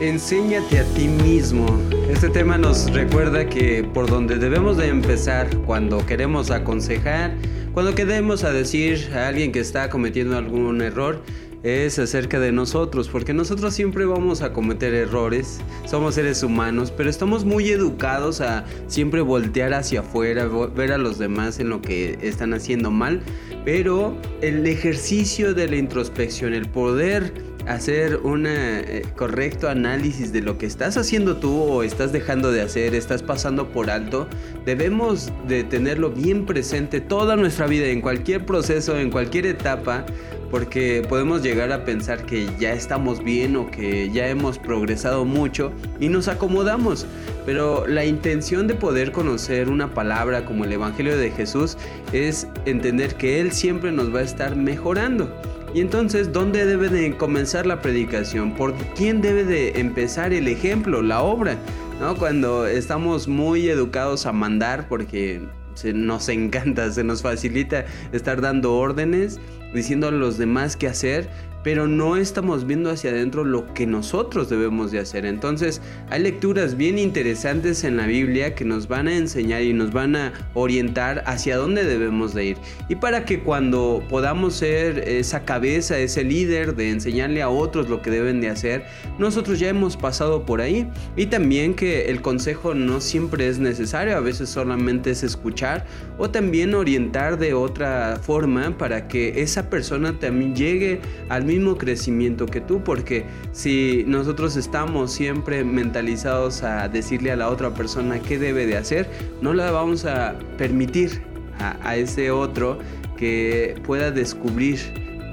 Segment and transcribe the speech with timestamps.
[0.00, 1.66] Enséñate a ti mismo.
[2.08, 7.34] Este tema nos recuerda que por donde debemos de empezar cuando queremos aconsejar,
[7.74, 11.20] cuando queremos a decir a alguien que está cometiendo algún error,
[11.64, 17.10] es acerca de nosotros, porque nosotros siempre vamos a cometer errores, somos seres humanos, pero
[17.10, 20.46] estamos muy educados a siempre voltear hacia afuera,
[20.76, 23.20] ver a los demás en lo que están haciendo mal,
[23.64, 30.56] pero el ejercicio de la introspección, el poder hacer un eh, correcto análisis de lo
[30.58, 34.26] que estás haciendo tú o estás dejando de hacer, estás pasando por alto,
[34.64, 40.06] debemos de tenerlo bien presente toda nuestra vida, en cualquier proceso, en cualquier etapa,
[40.50, 45.72] porque podemos llegar a pensar que ya estamos bien o que ya hemos progresado mucho
[46.00, 47.06] y nos acomodamos.
[47.44, 51.76] Pero la intención de poder conocer una palabra como el Evangelio de Jesús
[52.12, 55.30] es entender que Él siempre nos va a estar mejorando.
[55.74, 58.54] Y entonces, ¿dónde debe de comenzar la predicación?
[58.54, 61.56] ¿Por quién debe de empezar el ejemplo, la obra?
[62.00, 62.16] ¿No?
[62.16, 65.42] Cuando estamos muy educados a mandar porque
[65.74, 69.38] se nos encanta, se nos facilita estar dando órdenes,
[69.74, 71.28] diciendo a los demás qué hacer,
[71.62, 75.26] pero no estamos viendo hacia adentro lo que nosotros debemos de hacer.
[75.26, 79.92] Entonces hay lecturas bien interesantes en la Biblia que nos van a enseñar y nos
[79.92, 82.56] van a orientar hacia dónde debemos de ir.
[82.88, 88.02] Y para que cuando podamos ser esa cabeza, ese líder de enseñarle a otros lo
[88.02, 88.84] que deben de hacer,
[89.18, 90.88] nosotros ya hemos pasado por ahí.
[91.16, 95.84] Y también que el consejo no siempre es necesario, a veces solamente es escuchar
[96.18, 102.46] o también orientar de otra forma para que esa persona también llegue al mismo crecimiento
[102.46, 108.38] que tú, porque si nosotros estamos siempre mentalizados a decirle a la otra persona qué
[108.38, 109.08] debe de hacer,
[109.40, 111.22] no la vamos a permitir
[111.58, 112.78] a, ese otro
[113.16, 114.78] que pueda descubrir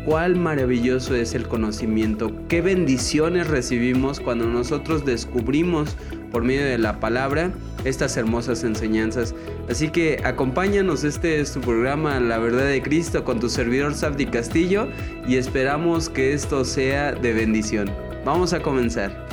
[0.05, 5.95] cuál maravilloso es el conocimiento, qué bendiciones recibimos cuando nosotros descubrimos
[6.31, 7.51] por medio de la palabra
[7.85, 9.35] estas hermosas enseñanzas.
[9.69, 14.25] Así que acompáñanos, este es tu programa La Verdad de Cristo con tu servidor Sabdi
[14.25, 14.89] Castillo
[15.27, 17.89] y esperamos que esto sea de bendición.
[18.25, 19.25] Vamos a comenzar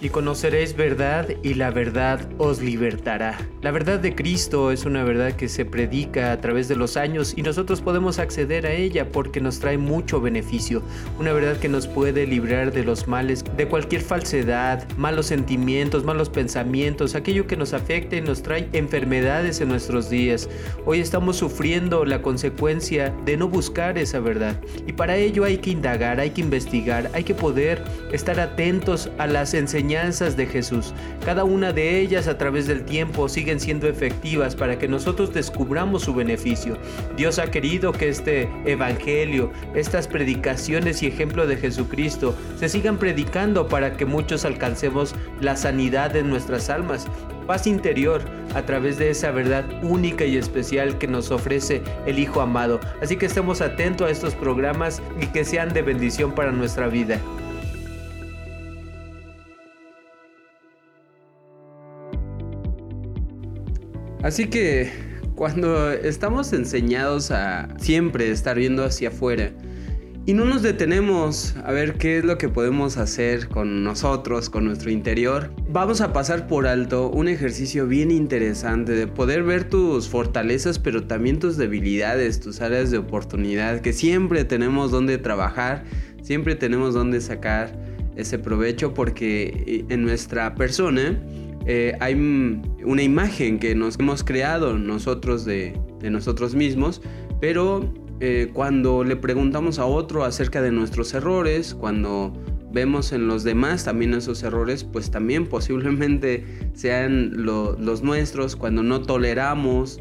[0.00, 3.38] y conoceréis verdad y la verdad os libertará.
[3.60, 7.34] La verdad de Cristo es una verdad que se predica a través de los años
[7.36, 10.82] y nosotros podemos acceder a ella porque nos trae mucho beneficio.
[11.18, 16.30] Una verdad que nos puede librar de los males, de cualquier falsedad, malos sentimientos, malos
[16.30, 20.48] pensamientos, aquello que nos afecte y nos trae enfermedades en nuestros días.
[20.86, 25.70] Hoy estamos sufriendo la consecuencia de no buscar esa verdad y para ello hay que
[25.70, 30.94] indagar, hay que investigar, hay que poder estar atentos a las enseñanzas de Jesús.
[31.24, 36.02] Cada una de ellas a través del tiempo siguen siendo efectivas para que nosotros descubramos
[36.02, 36.76] su beneficio.
[37.16, 43.66] Dios ha querido que este Evangelio, estas predicaciones y ejemplo de Jesucristo se sigan predicando
[43.66, 47.08] para que muchos alcancemos la sanidad en nuestras almas
[47.48, 48.22] paz interior
[48.54, 52.78] a través de esa verdad única y especial que nos ofrece el Hijo amado.
[53.02, 57.18] Así que estemos atentos a estos programas y que sean de bendición para nuestra vida.
[64.22, 64.90] Así que
[65.34, 69.52] cuando estamos enseñados a siempre estar viendo hacia afuera
[70.26, 74.66] y no nos detenemos a ver qué es lo que podemos hacer con nosotros, con
[74.66, 80.10] nuestro interior, vamos a pasar por alto un ejercicio bien interesante de poder ver tus
[80.10, 85.84] fortalezas pero también tus debilidades, tus áreas de oportunidad, que siempre tenemos donde trabajar,
[86.20, 87.72] siempre tenemos donde sacar
[88.16, 91.18] ese provecho porque en nuestra persona
[91.66, 97.02] eh, hay una imagen que nos hemos creado nosotros de, nosotros mismos,
[97.40, 102.32] pero eh, cuando le preguntamos a otro acerca de nuestros errores, cuando
[102.72, 109.02] vemos en los demás también esos errores, pues también posiblemente sean los nuestros, cuando no
[109.02, 110.00] toleramos,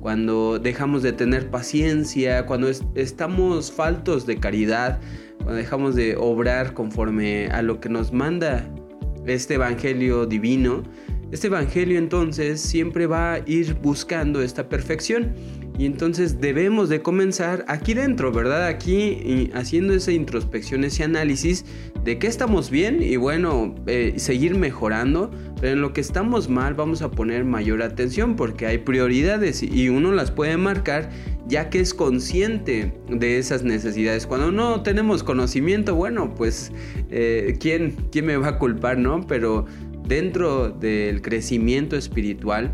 [0.00, 5.00] cuando dejamos de tener paciencia, cuando estamos faltos de caridad,
[5.38, 8.68] cuando dejamos de obrar conforme a lo que nos manda
[9.30, 10.82] este Evangelio divino,
[11.30, 15.34] este Evangelio entonces siempre va a ir buscando esta perfección.
[15.78, 18.66] Y entonces debemos de comenzar aquí dentro, ¿verdad?
[18.66, 21.64] Aquí haciendo esa introspección, ese análisis
[22.04, 25.30] de qué estamos bien y bueno, eh, seguir mejorando.
[25.60, 29.88] Pero en lo que estamos mal vamos a poner mayor atención porque hay prioridades y
[29.88, 31.10] uno las puede marcar
[31.46, 34.26] ya que es consciente de esas necesidades.
[34.26, 36.72] Cuando no tenemos conocimiento, bueno, pues
[37.10, 39.26] eh, ¿quién, ¿quién me va a culpar, no?
[39.28, 39.66] Pero
[40.08, 42.72] dentro del crecimiento espiritual,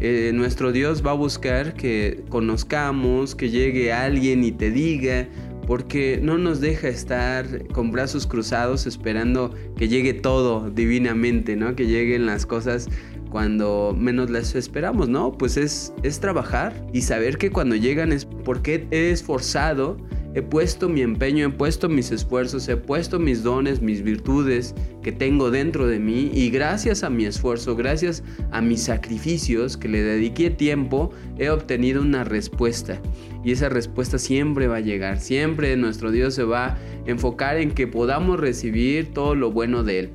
[0.00, 5.28] eh, nuestro Dios va a buscar que conozcamos, que llegue alguien y te diga,
[5.66, 11.74] porque no nos deja estar con brazos cruzados esperando que llegue todo divinamente, ¿no?
[11.74, 12.88] Que lleguen las cosas
[13.30, 15.32] cuando menos las esperamos, ¿no?
[15.32, 19.96] Pues es, es trabajar y saber que cuando llegan es porque he esforzado
[20.36, 25.10] He puesto mi empeño, he puesto mis esfuerzos, he puesto mis dones, mis virtudes que
[25.10, 30.02] tengo dentro de mí y gracias a mi esfuerzo, gracias a mis sacrificios que le
[30.02, 33.00] dediqué tiempo, he obtenido una respuesta.
[33.44, 37.70] Y esa respuesta siempre va a llegar, siempre nuestro Dios se va a enfocar en
[37.70, 40.10] que podamos recibir todo lo bueno de Él.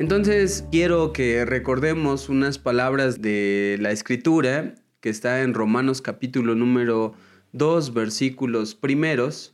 [0.00, 7.14] Entonces quiero que recordemos unas palabras de la escritura que está en Romanos capítulo número
[7.52, 9.51] dos versículos primeros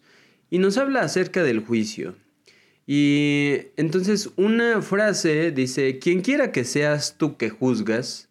[0.50, 2.16] y nos habla acerca del juicio.
[2.86, 8.28] Y entonces una frase dice, quien quiera que seas tú que juzgas,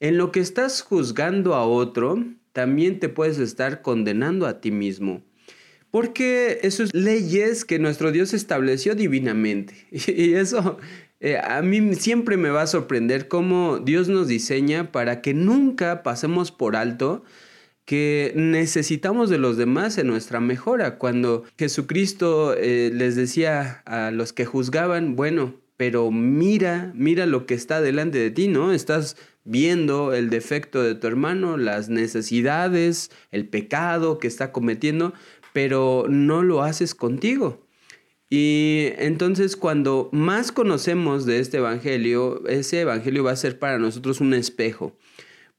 [0.00, 2.22] en lo que estás juzgando a otro,
[2.52, 5.22] también te puedes estar condenando a ti mismo.
[5.90, 9.74] Porque eso es leyes que nuestro Dios estableció divinamente.
[9.90, 10.78] Y eso
[11.20, 16.02] eh, a mí siempre me va a sorprender cómo Dios nos diseña para que nunca
[16.02, 17.24] pasemos por alto
[17.84, 20.98] que necesitamos de los demás en nuestra mejora.
[20.98, 27.54] Cuando Jesucristo eh, les decía a los que juzgaban, bueno, pero mira, mira lo que
[27.54, 28.72] está delante de ti, ¿no?
[28.72, 35.12] Estás viendo el defecto de tu hermano, las necesidades, el pecado que está cometiendo,
[35.52, 37.66] pero no lo haces contigo.
[38.30, 44.20] Y entonces cuando más conocemos de este Evangelio, ese Evangelio va a ser para nosotros
[44.20, 44.96] un espejo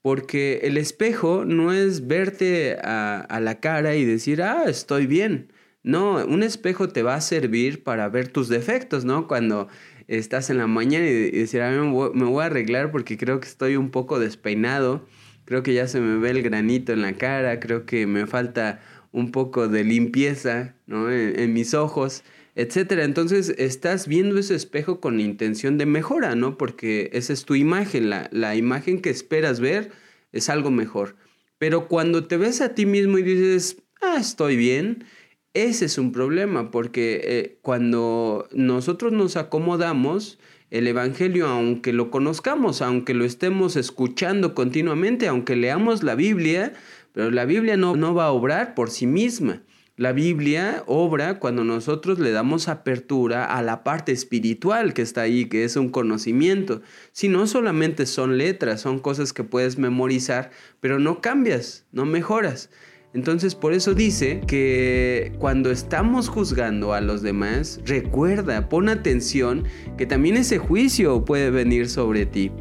[0.05, 5.51] porque el espejo no es verte a, la cara y decir, ah, estoy bien.
[5.81, 9.27] No, un espejo te va a servir para ver tus defectos, ¿no?
[9.27, 9.67] Cuando
[10.07, 11.77] estás en la mañana y, decir, a mí
[12.13, 15.07] me voy, a arreglar porque creo que estoy un poco despeinado,
[15.43, 18.81] creo que ya se me ve el granito en la cara, creo que me falta
[19.11, 21.11] un poco de limpieza, ¿no?
[21.11, 22.23] En, mis ojos,
[22.55, 23.03] etcétera.
[23.03, 26.57] Entonces estás viendo ese espejo con la intención de mejora, ¿no?
[26.57, 29.91] Porque esa es tu imagen, la, la imagen que esperas ver
[30.31, 31.15] es algo mejor.
[31.57, 35.05] Pero cuando te ves a ti mismo y dices, ah, estoy bien,
[35.53, 40.37] ese es un problema, porque eh, cuando nosotros nos acomodamos,
[40.69, 46.73] el Evangelio, aunque lo conozcamos, aunque lo estemos escuchando continuamente, aunque leamos la Biblia,
[47.13, 49.63] pero la Biblia no, no va a obrar por sí misma.
[49.97, 55.45] La Biblia obra cuando nosotros le damos apertura a la parte espiritual que está ahí,
[55.45, 56.81] que es un conocimiento.
[57.13, 60.51] Si no solamente son letras, son cosas que puedes memorizar,
[60.81, 62.69] pero no cambias, no mejoras.
[63.13, 69.63] Entonces por eso dice que cuando estamos juzgando a los demás, recuerda, pon atención
[69.97, 72.51] que también ese juicio puede venir sobre ti.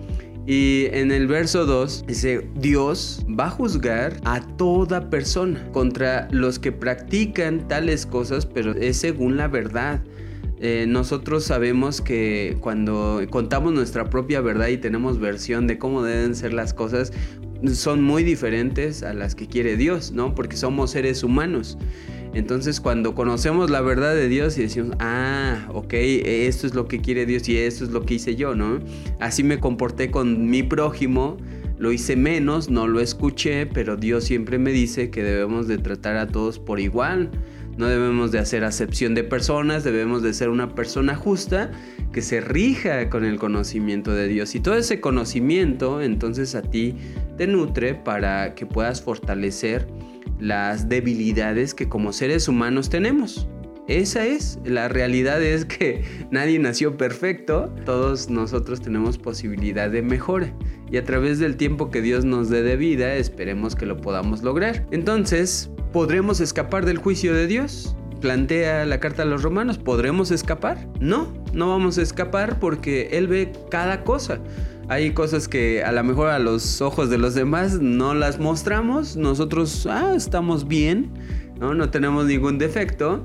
[0.46, 6.58] Y en el verso 2 dice, Dios va a juzgar a toda persona contra los
[6.58, 10.02] que practican tales cosas, pero es según la verdad.
[10.60, 16.34] Eh, nosotros sabemos que cuando contamos nuestra propia verdad y tenemos versión de cómo deben
[16.34, 17.12] ser las cosas,
[17.72, 20.34] son muy diferentes a las que quiere Dios, ¿no?
[20.34, 21.78] Porque somos seres humanos.
[22.34, 27.00] Entonces cuando conocemos la verdad de Dios y decimos, ah, ok, esto es lo que
[27.00, 28.80] quiere Dios y esto es lo que hice yo, ¿no?
[29.20, 31.36] Así me comporté con mi prójimo,
[31.78, 36.16] lo hice menos, no lo escuché, pero Dios siempre me dice que debemos de tratar
[36.16, 37.30] a todos por igual.
[37.76, 41.72] No debemos de hacer acepción de personas, debemos de ser una persona justa
[42.12, 44.54] que se rija con el conocimiento de Dios.
[44.54, 46.94] Y todo ese conocimiento entonces a ti
[47.36, 49.88] te nutre para que puedas fortalecer
[50.38, 53.48] las debilidades que como seres humanos tenemos.
[53.86, 60.54] Esa es, la realidad es que nadie nació perfecto, todos nosotros tenemos posibilidad de mejora
[60.90, 64.42] y a través del tiempo que Dios nos dé de vida esperemos que lo podamos
[64.42, 64.86] lograr.
[64.90, 67.94] Entonces, ¿podremos escapar del juicio de Dios?
[68.22, 70.88] Plantea la carta a los romanos, ¿podremos escapar?
[70.98, 74.40] No, no vamos a escapar porque Él ve cada cosa.
[74.88, 79.16] Hay cosas que a lo mejor a los ojos de los demás no las mostramos.
[79.16, 81.10] Nosotros, ah, estamos bien,
[81.58, 81.74] ¿no?
[81.74, 83.22] No tenemos ningún defecto.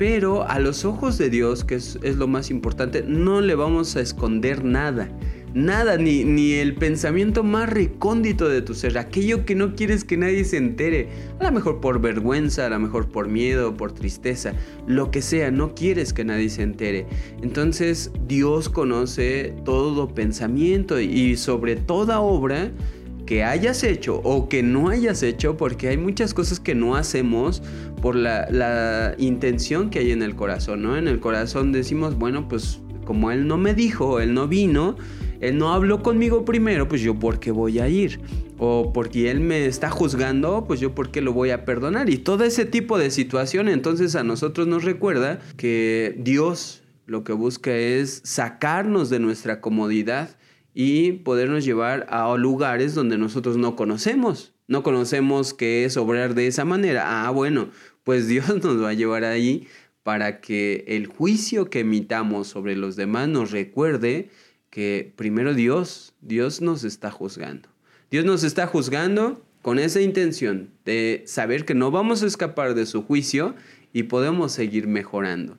[0.00, 4.00] Pero a los ojos de Dios, que es, lo más importante, no le vamos a
[4.00, 5.10] esconder nada
[5.52, 10.16] nada, ni, ni el pensamiento más recóndito de tu ser, aquello que no quieres que
[10.16, 11.08] nadie se entere,
[11.40, 14.54] a lo mejor por vergüenza, a lo mejor por miedo, por tristeza,
[14.86, 17.06] lo que sea, no quieres que nadie se entere.
[17.42, 22.70] Entonces Dios conoce todo pensamiento y sobre toda obra
[23.44, 27.62] hayas hecho o que no hayas hecho, porque hay muchas cosas que no hacemos
[28.02, 30.96] por la, la intención que hay en el corazón, ¿no?
[30.96, 34.96] En el corazón decimos, bueno, pues como Él no me dijo, Él no vino,
[35.40, 38.20] él no habló conmigo primero, pues yo por qué voy a ir.
[38.58, 42.10] o porque Él me está juzgando, pues yo por qué lo voy a perdonar.
[42.10, 47.32] Y todo ese tipo de situación entonces a nosotros nos recuerda que Dios lo que
[47.32, 50.36] busca es sacarnos de nuestra comodidad
[50.74, 54.52] y podernos llevar a lugares donde nosotros no conocemos.
[54.68, 57.26] No conocemos qué es obrar de esa manera.
[57.26, 57.70] Ah, bueno,
[58.04, 59.66] pues Dios nos va a llevar ahí
[60.02, 64.30] para que el juicio que emitamos sobre los demás nos recuerde
[64.70, 67.68] que primero Dios, Dios nos está juzgando.
[68.10, 72.86] Dios nos está juzgando con esa intención de saber que no vamos a escapar de
[72.86, 73.54] su juicio
[73.92, 75.58] y podemos seguir mejorando.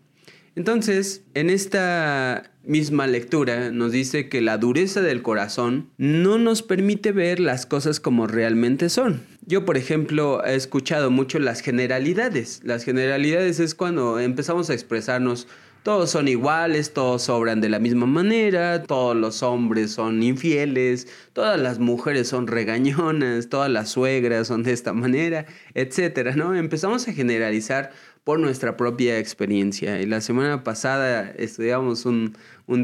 [0.55, 7.11] Entonces, en esta misma lectura nos dice que la dureza del corazón no nos permite
[7.11, 9.21] ver las cosas como realmente son.
[9.45, 12.61] Yo, por ejemplo, he escuchado mucho las generalidades.
[12.63, 15.47] Las generalidades es cuando empezamos a expresarnos
[15.83, 21.59] todos son iguales, todos sobran de la misma manera, todos los hombres son infieles, todas
[21.59, 26.55] las mujeres son regañonas, todas las suegras son de esta manera, etcétera, ¿no?
[26.55, 27.91] Empezamos a generalizar
[28.23, 29.99] por nuestra propia experiencia.
[30.01, 32.35] Y la semana pasada estudiamos un,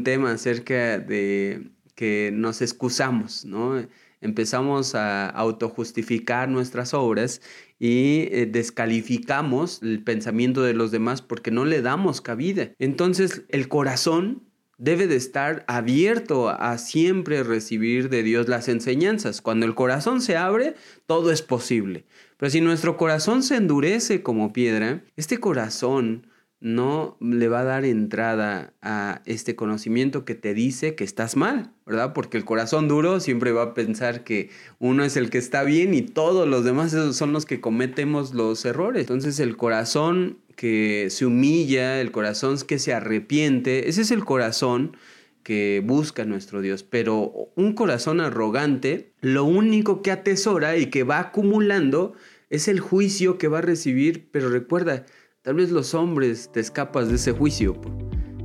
[0.03, 3.85] tema acerca de que nos excusamos, ¿no?
[4.19, 7.41] Empezamos a autojustificar nuestras obras
[7.79, 12.71] y eh, descalificamos el pensamiento de los demás porque no le damos cabida.
[12.79, 14.43] Entonces el corazón
[14.77, 19.41] debe de estar abierto a siempre recibir de Dios las enseñanzas.
[19.41, 20.75] Cuando el corazón se abre,
[21.07, 22.05] todo es posible.
[22.37, 26.26] Pero si nuestro corazón se endurece como piedra, este corazón
[26.59, 31.71] no le va a dar entrada a este conocimiento que te dice que estás mal,
[31.85, 32.13] ¿verdad?
[32.13, 34.49] Porque el corazón duro siempre va a pensar que
[34.79, 38.65] uno es el que está bien y todos los demás son los que cometemos los
[38.65, 39.01] errores.
[39.01, 44.97] Entonces el corazón que se humilla, el corazón que se arrepiente, ese es el corazón
[45.43, 46.83] que busca nuestro Dios.
[46.83, 52.13] Pero un corazón arrogante, lo único que atesora y que va acumulando
[52.49, 54.29] es el juicio que va a recibir.
[54.31, 55.05] Pero recuerda,
[55.47, 57.79] tal vez los hombres te escapas de ese juicio,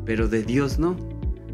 [0.06, 0.97] pero de Dios no.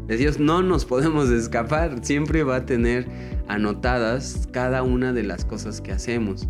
[0.05, 2.05] De Dios no nos podemos escapar.
[2.05, 3.07] Siempre va a tener
[3.47, 6.47] anotadas cada una de las cosas que hacemos.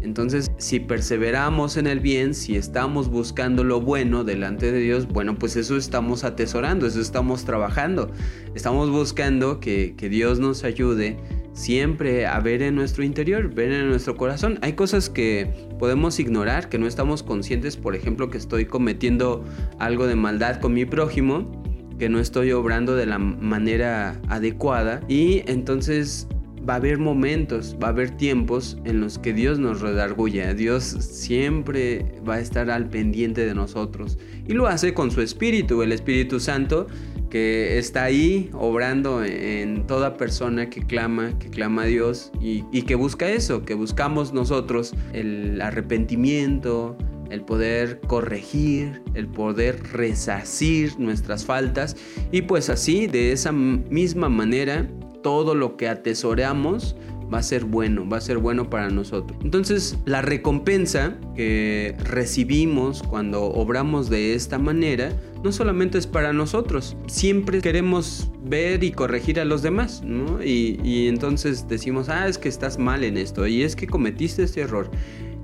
[0.00, 5.38] Entonces, si perseveramos en el bien, si estamos buscando lo bueno delante de Dios, bueno,
[5.38, 8.10] pues eso estamos atesorando, eso estamos trabajando.
[8.54, 11.18] Estamos buscando que, Dios nos ayude
[11.58, 14.58] siempre a ver en nuestro interior, ver en nuestro corazón.
[14.62, 19.44] Hay cosas que podemos ignorar, que no estamos conscientes, por ejemplo, que estoy cometiendo
[19.78, 21.50] algo de maldad con mi prójimo,
[21.98, 26.28] que no estoy obrando de la manera adecuada y entonces
[26.68, 30.54] va a haber momentos, va a haber tiempos en los que Dios nos redarguye.
[30.54, 34.16] Dios siempre va a estar al pendiente de nosotros.
[34.46, 36.86] Y lo hace con su Espíritu, el Espíritu Santo,
[37.30, 42.94] que está ahí obrando en toda persona que clama, que clama a Dios y, que
[42.94, 46.96] busca eso, que buscamos nosotros el arrepentimiento,
[47.30, 51.96] el poder corregir, el poder resacir nuestras faltas
[52.32, 54.88] y pues así, de esa misma manera,
[55.22, 56.96] todo lo que atesoramos
[57.32, 59.38] va a ser bueno, va a ser bueno para nosotros.
[59.42, 66.96] Entonces, la recompensa que recibimos cuando obramos de esta manera no solamente es para nosotros,
[67.06, 70.42] siempre queremos ver y corregir a los demás, ¿no?
[70.42, 74.62] Y, entonces decimos, ah, es que estás mal en esto, y es que cometiste este
[74.62, 74.90] error.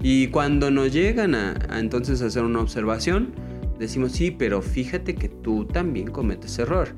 [0.03, 3.33] Y cuando nos llegan a, a entonces hacer una observación,
[3.79, 6.89] decimos, sí, pero fíjate que tú también cometes error.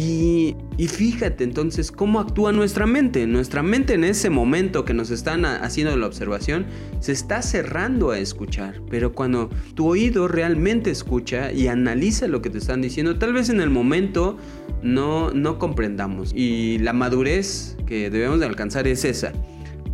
[0.00, 0.54] Y,
[0.86, 3.26] fíjate entonces cómo actúa nuestra mente.
[3.26, 6.66] Nuestra mente en ese momento que nos están haciendo la observación
[7.00, 8.80] se está cerrando a escuchar.
[8.88, 13.48] Pero cuando tu oído realmente escucha y analiza lo que te están diciendo, tal vez
[13.48, 14.36] en el momento
[14.84, 16.32] no, no comprendamos.
[16.32, 19.32] Y la madurez que debemos de alcanzar es esa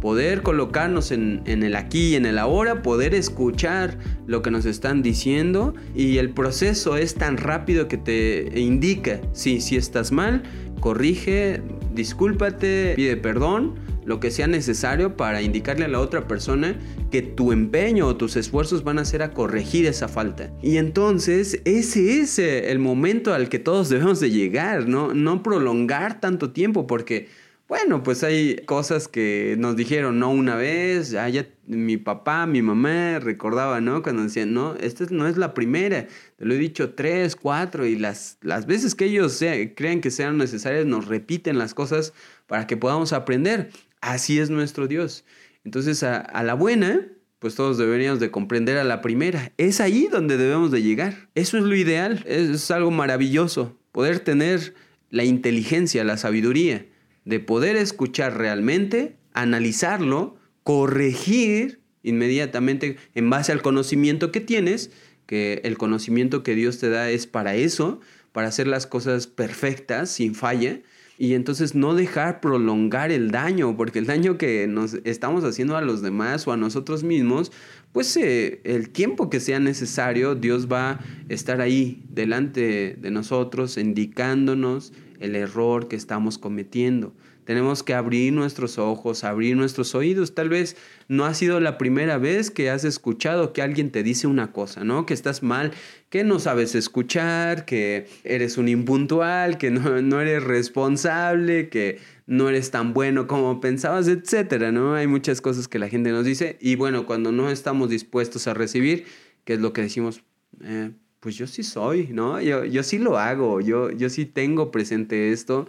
[0.04, 3.96] poder colocarnos en, el aquí y en el ahora, poder escuchar
[4.26, 9.62] lo que nos están diciendo y el proceso es tan rápido que te indica, si,
[9.62, 10.42] si estás mal,
[10.80, 11.62] corrige,
[11.94, 16.76] discúlpate, pide perdón, lo que sea necesario para indicarle a la otra persona
[17.10, 20.50] que tu empeño o tus esfuerzos van a ser a corregir esa falta.
[20.62, 25.42] Y entonces ese es eh, el momento al que todos debemos de llegar, no, no
[25.42, 27.28] prolongar tanto tiempo porque
[27.66, 30.30] bueno, pues hay cosas que nos dijeron, ¿no?
[30.30, 34.02] Una vez, ya, mi papá, mi mamá recordaba, ¿no?
[34.02, 36.06] Cuando decían, no, esta no es la primera,
[36.36, 39.42] te lo he dicho tres, cuatro, y las, las veces que ellos
[39.76, 42.12] creen que sean necesarias, nos repiten las cosas
[42.46, 43.70] para que podamos aprender.
[44.02, 45.24] Así es nuestro Dios.
[45.64, 49.52] Entonces, a, a la buena, pues todos deberíamos de comprender a la primera.
[49.56, 51.30] Es ahí donde debemos de llegar.
[51.34, 54.74] Eso es lo ideal, es algo maravilloso, poder tener
[55.08, 56.84] la inteligencia, la sabiduría
[57.24, 64.90] de poder escuchar realmente analizarlo, corregir inmediatamente en base al conocimiento que tienes,
[65.26, 68.00] que el conocimiento que Dios te da es para eso,
[68.32, 70.80] para hacer las cosas perfectas, sin falla,
[71.16, 75.80] y entonces no dejar prolongar el daño, porque el daño que nos estamos haciendo a
[75.80, 77.52] los demás o a nosotros mismos,
[77.92, 83.78] pues eh, el tiempo que sea necesario, Dios va a estar ahí delante de nosotros,
[83.78, 84.92] indicándonos
[85.24, 87.14] el error que estamos cometiendo.
[87.44, 90.34] Tenemos que abrir nuestros ojos, abrir nuestros oídos.
[90.34, 90.76] Tal vez
[91.08, 94.82] no ha sido la primera vez que has escuchado que alguien te dice una cosa,
[94.82, 95.04] ¿no?
[95.04, 95.72] Que estás mal,
[96.08, 102.48] que no sabes escuchar, que eres un impuntual, que no, no eres responsable, que no
[102.48, 104.94] eres tan bueno como pensabas, etcétera, ¿no?
[104.94, 108.54] Hay muchas cosas que la gente nos dice y bueno, cuando no estamos dispuestos a
[108.54, 109.04] recibir,
[109.44, 110.22] ¿qué es lo que decimos?
[110.62, 110.92] Eh,
[111.24, 112.38] pues yo sí soy, ¿no?
[112.38, 115.66] Yo, yo sí lo hago, yo, yo sí tengo presente esto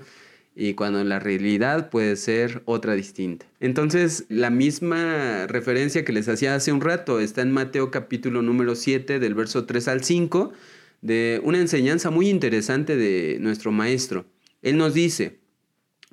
[0.53, 3.45] y cuando la realidad puede ser otra distinta.
[3.61, 8.75] Entonces, la misma referencia que les hacía hace un rato está en Mateo capítulo número
[8.75, 10.51] 7 del verso 3 al 5
[11.01, 14.25] de una enseñanza muy interesante de nuestro maestro.
[14.61, 15.39] Él nos dice,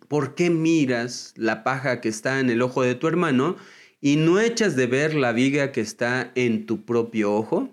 [0.06, 3.56] ¿por qué miras la paja que está en el ojo de tu hermano
[4.00, 7.68] y no echas de ver la viga que está en tu propio ojo?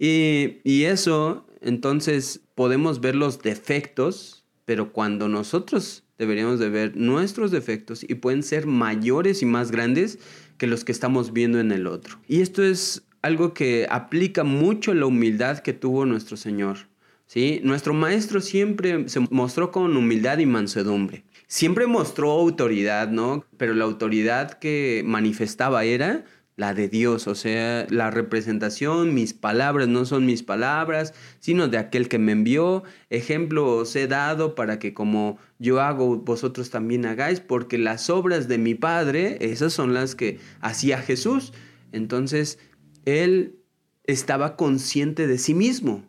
[0.00, 4.40] Y, y eso, entonces, podemos ver los defectos
[4.70, 10.20] pero cuando nosotros deberíamos de ver nuestros defectos y pueden ser mayores y más grandes
[10.58, 12.20] que los que estamos viendo en el otro.
[12.28, 16.86] Y esto es algo que aplica mucho la humildad que tuvo nuestro Señor.
[17.26, 17.60] ¿sí?
[17.64, 21.24] Nuestro Maestro siempre se mostró con humildad y mansedumbre.
[21.48, 23.44] Siempre mostró autoridad, ¿no?
[23.56, 26.24] Pero la autoridad que manifestaba era
[26.60, 31.78] la de Dios, o sea, la representación, mis palabras no son mis palabras, sino de
[31.78, 32.82] aquel que me envió.
[33.08, 38.46] Ejemplo os he dado para que como yo hago, vosotros también hagáis, porque las obras
[38.46, 41.54] de mi Padre, esas son las que hacía Jesús.
[41.92, 42.58] Entonces,
[43.06, 43.56] él
[44.04, 46.04] estaba consciente de sí mismo.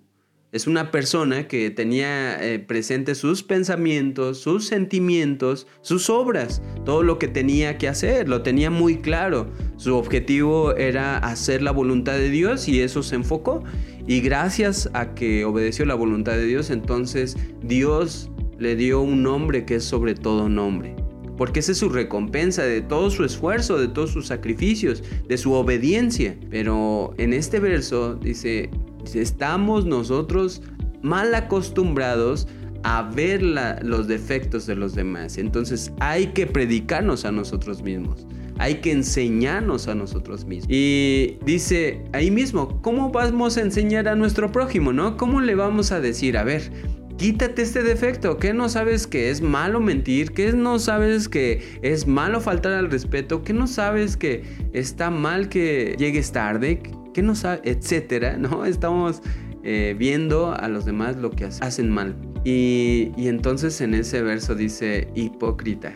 [0.52, 7.18] Es una persona que tenía eh, presente sus pensamientos, sus sentimientos, sus obras, todo lo
[7.20, 9.50] que tenía que hacer, lo tenía muy claro.
[9.78, 13.64] Su objetivo era hacer la voluntad de Dios y eso se enfocó.
[14.08, 19.64] Y gracias a que obedeció la voluntad de Dios, entonces Dios le dio un nombre
[19.64, 20.98] que es sobre todo nombre.
[21.38, 25.54] Porque esa es su recompensa de todo su esfuerzo, de todos sus sacrificios, de su
[25.54, 26.38] obediencia.
[26.50, 28.70] Pero en este verso dice,
[29.14, 30.62] estamos nosotros
[31.02, 32.48] mal acostumbrados
[32.84, 35.38] a ver los defectos de los demás.
[35.38, 38.26] Entonces hay que predicarnos a nosotros mismos.
[38.58, 40.68] Hay que enseñarnos a nosotros mismos.
[40.70, 45.18] Y dice ahí mismo, ¿cómo vamos a enseñar a nuestro prójimo, no?
[45.18, 46.72] ¿Cómo le vamos a decir, a ver,
[47.18, 52.06] quítate este defecto, ¿Qué no sabes que es malo mentir, ¿Qué no sabes que es
[52.06, 56.82] malo faltar al respeto, ¿Qué no sabes que está mal que llegues tarde,
[57.14, 58.66] ¿Qué no sabe, etcétera, ¿no?
[58.66, 59.22] Estamos
[59.64, 62.16] eh, viendo a los demás lo que hacen mal.
[62.44, 65.94] Y, y entonces en ese verso dice hipócrita.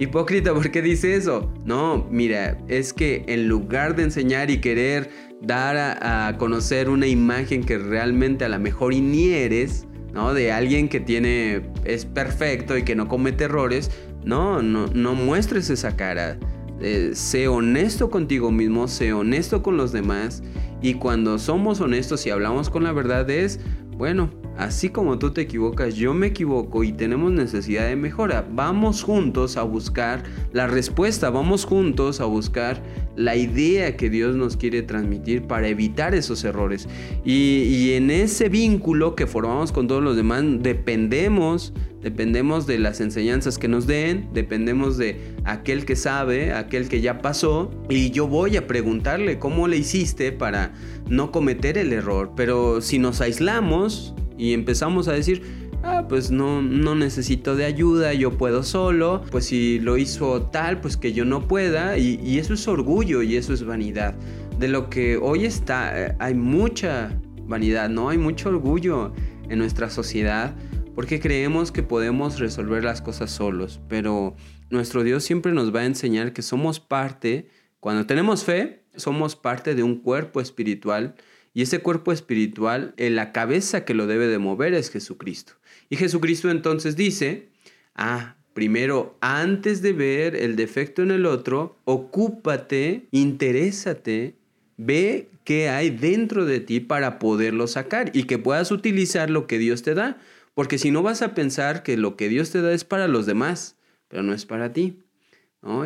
[0.00, 1.52] Hipócrita, ¿por qué dice eso?
[1.64, 5.10] No, mira, es que en lugar de enseñar y querer
[5.42, 10.34] dar a, conocer una imagen que realmente a lo mejor eres, ¿no?
[10.34, 13.90] De alguien que tiene, es perfecto y que no comete errores,
[14.24, 16.38] no, no, no muestres esa cara.
[16.80, 20.42] Eh, sé honesto contigo mismo, sé honesto con los demás
[20.80, 23.58] y cuando somos honestos y hablamos con la verdad es,
[23.96, 28.46] bueno, así como tú te equivocas, yo me equivoco y tenemos necesidad de mejora.
[28.52, 32.80] Vamos juntos a buscar la respuesta, vamos juntos a buscar
[33.16, 36.88] la idea que Dios nos quiere transmitir para evitar esos errores.
[37.24, 43.00] Y, y en ese vínculo que formamos con todos los demás, dependemos dependemos de las
[43.00, 48.28] enseñanzas que nos den, dependemos de aquel que sabe, aquel que ya pasó, y yo
[48.28, 50.72] voy a preguntarle cómo le hiciste para
[51.08, 52.32] no cometer el error.
[52.36, 55.42] Pero si nos aislamos y empezamos a decir,
[55.82, 60.80] ah, pues no, no necesito de ayuda, yo puedo solo, pues si lo hizo tal,
[60.80, 64.14] pues que yo no pueda, y, y eso es orgullo y eso es vanidad.
[64.58, 67.10] De lo que hoy está, eh, hay mucha
[67.46, 68.08] vanidad, ¿no?
[68.10, 69.12] Hay mucho orgullo
[69.48, 70.54] en nuestra sociedad
[70.98, 74.34] porque creemos que podemos resolver las cosas solos, pero
[74.68, 79.76] nuestro Dios siempre nos va a enseñar que somos parte, cuando tenemos fe, somos parte
[79.76, 81.14] de un cuerpo espiritual
[81.54, 85.52] y ese cuerpo espiritual, en la cabeza que lo debe de mover es Jesucristo.
[85.88, 87.50] Y Jesucristo entonces dice,
[87.94, 94.34] ah, primero, antes de ver el defecto en el otro, ocúpate, interésate,
[94.76, 99.58] ve qué hay dentro de ti para poderlo sacar y que puedas utilizar lo que
[99.58, 100.18] Dios te da.
[100.58, 103.26] Porque si no vas a pensar que lo que Dios te da es para los
[103.26, 103.76] demás,
[104.08, 105.04] pero no es para ti.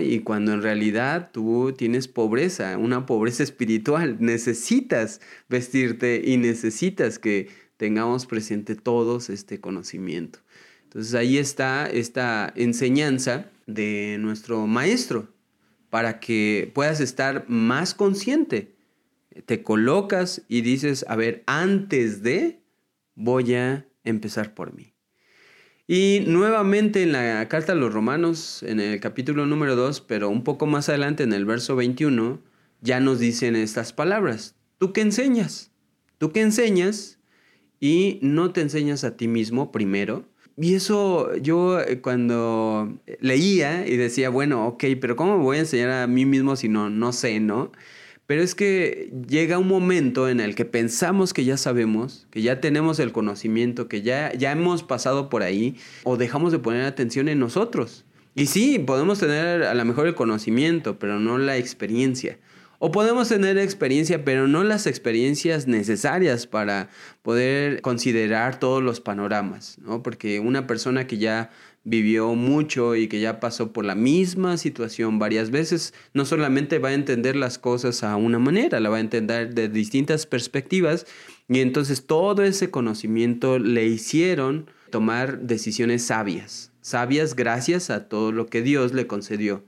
[0.01, 7.51] Y cuando en realidad tú tienes pobreza, una pobreza espiritual, necesitas vestirte y necesitas que
[7.77, 10.39] tengamos presente todos este conocimiento.
[10.85, 15.29] Entonces ahí está esta enseñanza de nuestro maestro
[15.91, 18.75] para que puedas estar más consciente.
[19.45, 22.63] Te colocas y dices, a ver, antes de,
[23.15, 24.95] voy a empezar por mí.
[25.87, 30.45] Y nuevamente en la carta a los romanos, en el capítulo número 2, pero un
[30.45, 32.41] poco más adelante en el verso 21,
[32.81, 34.55] ya nos dicen estas palabras.
[34.79, 35.71] ¿Tú qué enseñas?
[36.19, 37.19] ¿Tú qué enseñas?
[37.81, 40.25] Y no te enseñas a ti mismo primero.
[40.57, 45.91] Y eso yo eh, cuando leía y decía, bueno, ok, pero ¿cómo voy a enseñar
[45.91, 47.73] a mí mismo si no, no sé, no?
[48.27, 52.61] Pero es que llega un momento en el que pensamos que ya sabemos, que ya
[52.61, 57.29] tenemos el conocimiento, que ya, ya hemos pasado por ahí, o dejamos de poner atención
[57.29, 58.05] en nosotros.
[58.35, 62.39] Y sí, podemos tener a lo mejor el conocimiento, pero no la experiencia.
[62.85, 66.89] O podemos tener experiencia, pero no las experiencias necesarias para
[67.23, 70.03] poder considerar todos los panoramas, ¿no?
[70.03, 71.51] Porque una persona que ya
[71.85, 76.91] vivió mucho y que ya pasó por la misma situación varias veces, no solamente va
[76.91, 81.07] a entender las cosas a una manera, la va a entender de distintas perspectivas
[81.49, 88.47] y entonces todo ese conocimiento le hicieron tomar decisiones sabias, sabias gracias a todo lo
[88.47, 89.65] que Dios le concedió.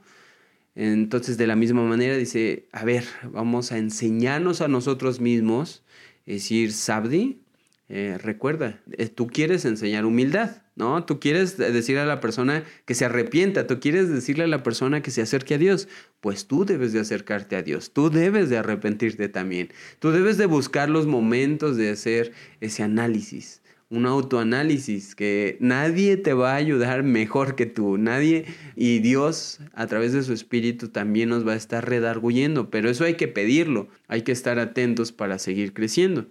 [0.75, 5.83] Entonces de la misma manera dice, a ver, vamos a enseñarnos a nosotros mismos,
[6.25, 7.39] es decir, Sabdi,
[7.87, 11.05] eh, recuerda, eh, tú quieres enseñar humildad, ¿no?
[11.05, 15.01] Tú quieres decirle a la persona que se arrepienta, tú quieres decirle a la persona
[15.01, 15.87] que se acerque a Dios,
[16.19, 20.45] pues tú debes de acercarte a Dios, tú debes de arrepentirte también, tú debes de
[20.45, 27.03] buscar los momentos de hacer ese análisis, un autoanálisis que nadie te va a ayudar
[27.03, 31.57] mejor que tú, nadie y Dios a través de su espíritu también nos va a
[31.57, 36.27] estar redarguyendo, pero eso hay que pedirlo, hay que estar atentos para seguir creciendo.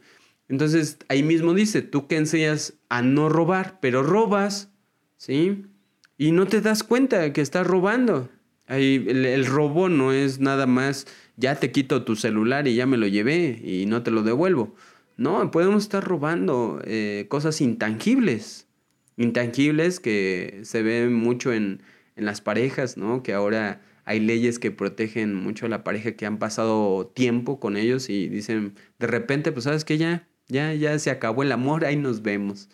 [0.49, 4.71] Entonces ahí mismo dice, tú que enseñas a no robar, pero robas,
[5.17, 5.65] ¿sí?
[6.19, 8.29] Y no te das cuenta que estás robando.
[8.67, 12.97] Ahí, el, robo no es nada más, ya te quito tu celular y ya me
[12.97, 14.75] lo llevé y no te lo devuelvo.
[15.17, 18.67] No, podemos estar robando eh, cosas intangibles,
[19.17, 21.83] intangibles que se ven mucho en,
[22.17, 23.23] en las parejas, ¿no?
[23.23, 27.77] Que ahora hay leyes que protegen mucho a la pareja que han pasado tiempo con
[27.77, 31.85] ellos y dicen, de repente, pues sabes que ya, ya, ya se acabó el amor,
[31.85, 32.69] ahí nos vemos.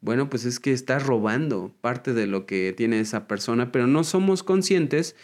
[0.00, 4.04] Bueno, pues es que estás robando parte de lo que tiene esa persona, pero no
[4.04, 5.14] somos conscientes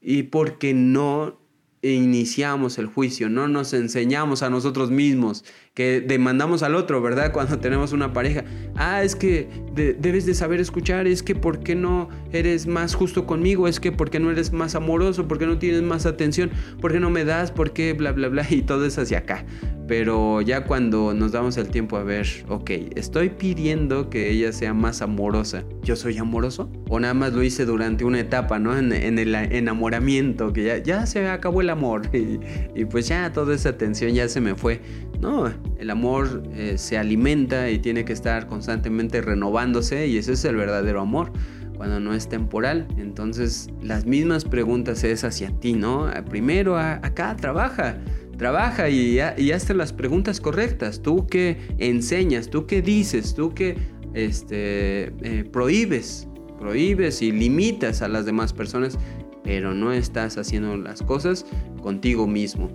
[0.00, 1.38] y porque no
[1.82, 7.32] iniciamos el juicio, no nos enseñamos a nosotros mismos, que demandamos al otro, ¿verdad?
[7.34, 8.44] Cuando tenemos una pareja.
[8.76, 13.26] Ah, es que debes de saber escuchar, es que ¿por qué no eres más justo
[13.26, 13.66] conmigo?
[13.66, 15.26] Es que ¿por qué no eres más amoroso?
[15.26, 16.50] ¿Por qué no tienes más atención?
[16.80, 17.50] ¿Por qué no me das?
[17.50, 17.92] ¿Por qué?
[17.92, 18.46] Bla, bla, bla.
[18.54, 19.44] Y todo es hacia acá.
[19.86, 24.72] Pero ya cuando nos damos el tiempo a ver, ok, estoy pidiendo que ella sea
[24.72, 25.64] más amorosa.
[25.82, 26.70] ¿Yo soy amoroso?
[26.88, 28.76] O nada más lo hice durante una etapa, ¿no?
[28.76, 33.76] En, el enamoramiento, que ya, ya se acabó el amor y, pues ya toda esa
[33.76, 34.80] tensión ya se me fue.
[35.20, 40.44] No, el amor eh, se alimenta y tiene que estar constantemente renovándose y ese es
[40.44, 41.32] el verdadero amor
[41.76, 42.86] cuando no es temporal.
[42.98, 46.10] Entonces, las mismas preguntas es hacia ti, ¿no?
[46.28, 47.98] Primero, acá trabaja
[48.36, 51.00] Trabaja y, y hazte las preguntas correctas.
[51.02, 53.76] Tú que enseñas, tú que dices, tú que
[54.14, 58.98] este, eh, prohíbes, prohíbes y limitas a las demás personas,
[59.44, 61.46] pero no estás haciendo las cosas
[61.80, 62.70] contigo mismo.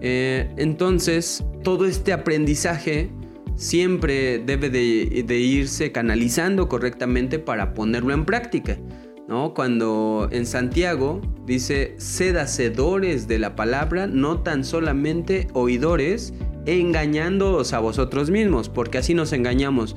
[0.00, 3.10] Eh, entonces, todo este aprendizaje
[3.56, 8.78] siempre debe de irse canalizando correctamente para ponerlo en práctica.
[9.28, 9.54] ¿no?
[9.54, 16.34] Cuando en Santiago dice, sed hacedores de la palabra, no tan solamente oidores,
[16.66, 19.96] engañándoos a vosotros mismos, porque así nos engañamos.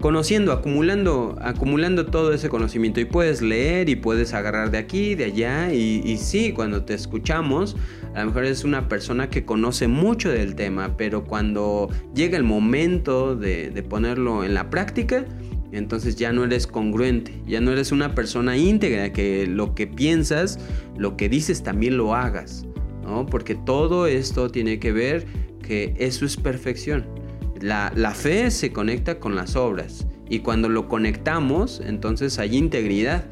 [0.00, 5.24] Conociendo, acumulando, acumulando todo ese conocimiento y puedes leer y puedes agarrar de aquí, de
[5.24, 7.76] allá y, y sí, cuando te escuchamos,
[8.14, 12.44] a lo mejor es una persona que conoce mucho del tema, pero cuando llega el
[12.44, 15.24] momento de, de ponerlo en la práctica,
[15.72, 20.58] entonces ya no eres congruente, ya no eres una persona íntegra, que lo que piensas,
[20.96, 22.66] lo que dices también lo hagas,
[23.02, 23.26] ¿no?
[23.26, 25.26] Porque todo esto tiene que ver
[25.62, 27.17] que eso es perfección.
[27.60, 33.24] La, la fe se conecta con las obras y cuando lo conectamos, entonces hay integridad.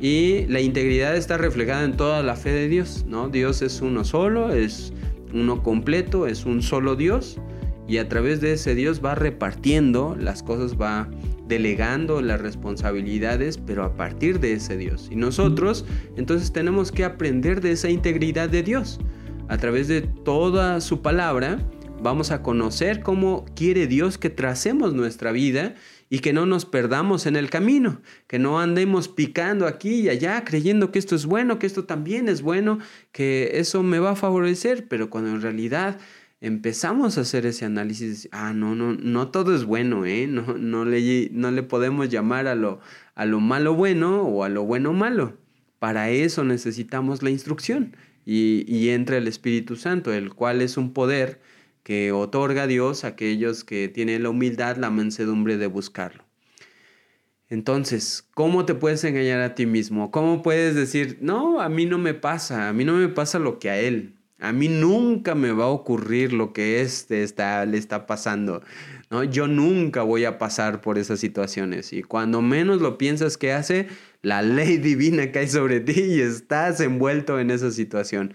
[0.00, 3.28] Y la integridad está reflejada en toda la fe de Dios, ¿no?
[3.28, 4.92] Dios es uno solo, es
[5.32, 7.38] uno completo, es un solo Dios
[7.86, 11.08] y a través de ese Dios va repartiendo las cosas, va
[11.46, 15.08] delegando las responsabilidades, pero a partir de ese Dios.
[15.10, 15.84] Y nosotros
[16.16, 18.98] entonces tenemos que aprender de esa integridad de Dios.
[19.48, 21.58] A través de toda su palabra
[22.02, 25.74] vamos a conocer cómo quiere Dios que tracemos nuestra vida
[26.10, 30.44] y que no nos perdamos en el camino, que no andemos picando aquí y allá
[30.44, 32.80] creyendo que esto es bueno, que esto también es bueno,
[33.12, 35.98] que eso me va a favorecer, pero cuando en realidad
[36.42, 40.26] empezamos a hacer ese análisis, ah, no, no, no todo es bueno, ¿eh?
[40.26, 42.80] No, no, le, no le podemos llamar a lo,
[43.14, 45.38] a lo malo bueno o a lo bueno malo.
[45.78, 50.92] Para eso necesitamos la instrucción y, y entra el Espíritu Santo, el cual es un
[50.92, 51.40] poder
[51.82, 56.24] que otorga Dios a aquellos que tienen la humildad, la mansedumbre de buscarlo.
[57.48, 60.10] Entonces, ¿cómo te puedes engañar a ti mismo?
[60.10, 63.58] ¿Cómo puedes decir, no, a mí no me pasa, a mí no me pasa lo
[63.58, 64.14] que a él?
[64.38, 68.62] A mí nunca me va a ocurrir lo que este está, le está pasando.
[69.10, 69.22] ¿no?
[69.22, 71.92] Yo nunca voy a pasar por esas situaciones.
[71.92, 73.86] Y cuando menos lo piensas que hace,
[74.22, 78.34] la ley divina cae sobre ti y estás envuelto en esa situación.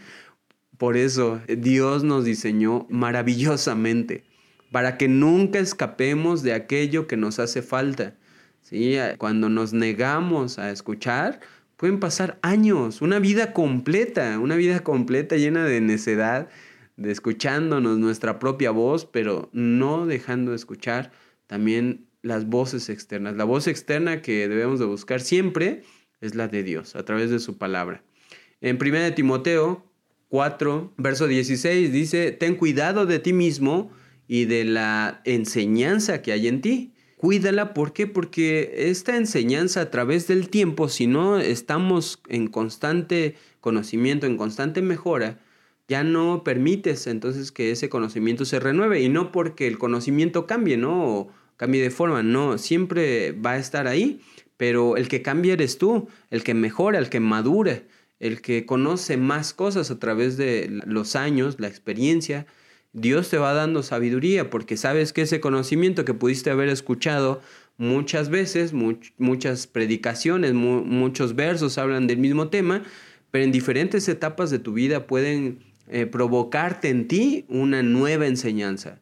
[0.78, 4.24] Por eso Dios nos diseñó maravillosamente,
[4.72, 8.16] para que nunca escapemos de aquello que nos hace falta.
[8.62, 8.96] ¿sí?
[9.18, 11.40] Cuando nos negamos a escuchar,
[11.78, 16.50] Pueden pasar años, una vida completa, una vida completa llena de necedad,
[16.96, 21.12] de escuchándonos nuestra propia voz, pero no dejando de escuchar
[21.46, 23.36] también las voces externas.
[23.36, 25.84] La voz externa que debemos de buscar siempre
[26.20, 28.02] es la de Dios, a través de su palabra.
[28.60, 29.86] En 1 Timoteo
[30.30, 33.92] 4, verso 16 dice, ten cuidado de ti mismo
[34.28, 37.74] y de la enseñanza que hay en ti cuídala.
[37.74, 38.08] ¿Por qué?
[38.08, 44.82] Porque esta enseñanza a través del tiempo, si no estamos en constante conocimiento, en constante
[44.82, 45.40] mejora,
[45.90, 49.02] ya no permites entonces que ese conocimiento se renueve.
[49.02, 51.06] Y no porque el conocimiento cambie, ¿no?
[51.06, 54.22] O cambie de forma, no, siempre va a estar ahí.
[54.58, 57.84] Pero el que cambia eres tú, el que mejora, el que madura,
[58.20, 62.48] el que conoce más cosas a través de los años, la experiencia,
[62.94, 67.42] Dios te va dando sabiduría porque sabes que ese conocimiento que pudiste haber escuchado
[67.78, 72.84] muchas veces, muchas predicaciones, muchos versos hablan del mismo tema,
[73.30, 79.00] pero en diferentes etapas de tu vida pueden eh, provocarte en ti una nueva enseñanza.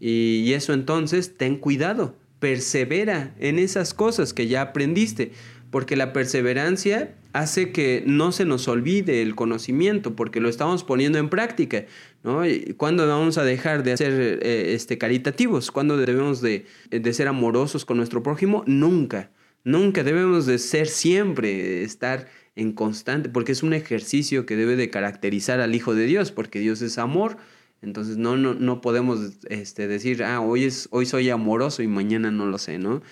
[0.00, 5.32] y eso entonces, ten cuidado, persevera en esas cosas que ya aprendiste,
[5.70, 11.18] porque la perseverancia hace que no se nos olvide el conocimiento, porque lo estamos poniendo
[11.18, 11.86] en práctica.
[12.22, 12.42] ¿no?
[12.76, 15.70] ¿Cuándo vamos a dejar de ser eh, este, caritativos?
[15.70, 18.64] ¿Cuándo debemos de, de, ser amorosos con nuestro prójimo?
[18.66, 19.30] Nunca,
[19.64, 24.90] nunca debemos de ser siempre, estar en constante, porque es un ejercicio que debe de
[24.90, 27.36] caracterizar al Hijo de Dios, porque Dios es amor.
[27.80, 32.32] Entonces no, no, no podemos este, decir, ah, hoy, es, hoy soy amoroso y mañana
[32.32, 33.02] no lo sé, ¿no?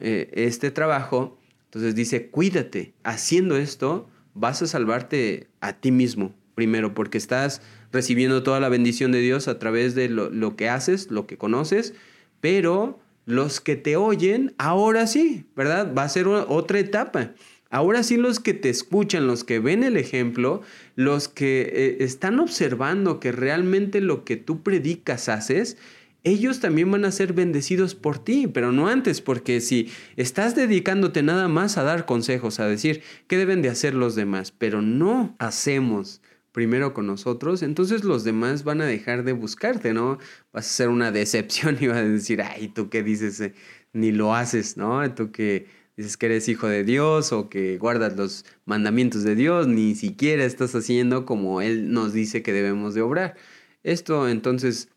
[0.00, 1.37] Eh, este trabajo
[1.68, 7.60] entonces dice, cuídate, haciendo esto vas a salvarte a ti mismo, primero, porque estás
[7.92, 11.92] recibiendo toda la bendición de Dios a través de lo, que haces, lo que conoces,
[12.40, 15.92] pero los que te oyen, ahora sí, ¿verdad?
[15.96, 17.34] Va a ser otra etapa.
[17.68, 20.62] Ahora sí los que te escuchan, los que ven el ejemplo,
[20.96, 25.76] los que eh, están observando que realmente lo que tú predicas haces,
[26.24, 31.22] ellos también van a ser bendecidos por ti, pero no antes, porque si estás dedicándote
[31.22, 35.36] nada más a dar consejos, a decir qué deben de hacer los demás, pero no
[35.38, 36.20] hacemos
[36.52, 40.18] primero con nosotros, entonces los demás van a dejar de buscarte, ¿no?
[40.52, 43.54] Vas a ser una decepción y vas a decir, ay, tú qué dices, eh,
[43.92, 45.14] ni lo haces, ¿no?
[45.14, 49.68] Tú que dices que eres hijo de Dios o que guardas los mandamientos de Dios,
[49.68, 53.36] ni siquiera estás haciendo como Él nos dice que debemos de obrar.
[53.82, 54.88] Esto entonces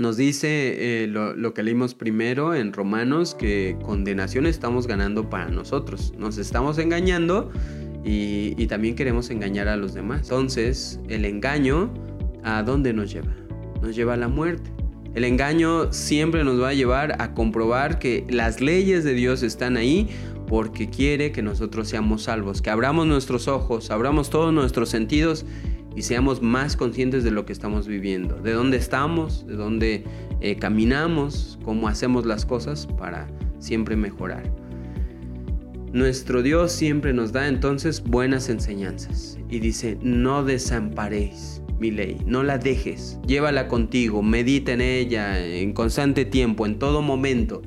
[0.00, 6.14] nos dice eh, lo, que leímos primero en Romanos, que condenación estamos ganando para nosotros.
[6.18, 7.50] Nos estamos engañando
[8.04, 10.22] y, y también queremos engañar a los demás.
[10.22, 11.92] Entonces, el engaño,
[12.42, 13.34] ¿a dónde nos lleva?
[13.82, 14.70] Nos lleva a la muerte.
[15.14, 19.76] El engaño siempre nos va a llevar a comprobar que las leyes de Dios están
[19.76, 20.08] ahí
[20.46, 25.44] porque quiere que nosotros seamos salvos, que abramos nuestros ojos, abramos todos nuestros sentidos
[26.00, 30.04] y seamos más conscientes de lo que estamos viviendo, de dónde estamos, de dónde
[30.40, 34.50] eh, caminamos, cómo hacemos las cosas para siempre mejorar.
[35.92, 42.44] Nuestro Dios siempre nos da entonces buenas enseñanzas y dice, no desamparéis mi ley, no
[42.44, 47.60] la dejes, llévala contigo, medita en ella en constante tiempo, en todo momento.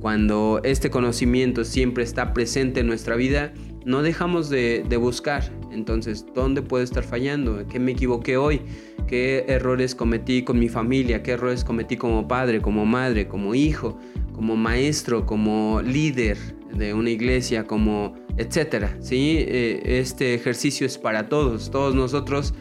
[0.00, 3.52] Cuando este conocimiento siempre está presente en nuestra vida,
[3.84, 5.44] no dejamos de, buscar.
[5.72, 7.66] Entonces, ¿dónde puedo estar fallando?
[7.68, 8.62] ¿Qué me equivoqué hoy?
[9.06, 11.22] ¿Qué errores cometí con mi familia?
[11.22, 13.98] ¿Qué errores cometí como padre, como madre, como hijo?
[14.38, 16.38] como maestro, como líder
[16.72, 18.96] de una iglesia, como etcétera.
[19.00, 19.38] ¿sí?
[19.40, 22.54] Eh, este ejercicio es para todos, todos nosotros.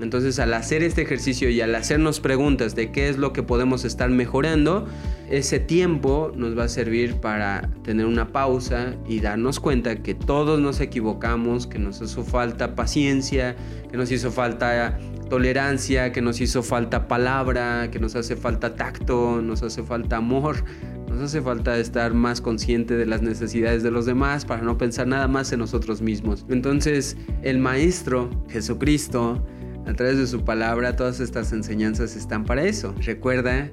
[0.00, 3.84] Entonces al hacer este ejercicio y al hacernos preguntas de qué es lo que podemos
[3.84, 4.86] estar mejorando,
[5.28, 10.60] ese tiempo nos va a servir para tener una pausa y darnos cuenta que todos
[10.60, 13.56] nos equivocamos, que nos hizo falta paciencia,
[13.90, 19.40] que nos hizo falta tolerancia, que nos hizo falta palabra, que nos hace falta tacto,
[19.40, 20.64] nos hace falta amor,
[21.08, 25.06] nos hace falta estar más consciente de las necesidades de los demás para no pensar
[25.06, 26.44] nada más en nosotros mismos.
[26.48, 29.44] Entonces, el Maestro, Jesucristo,
[29.90, 32.94] a través de su palabra, todas estas enseñanzas están para eso.
[33.04, 33.70] Recuerda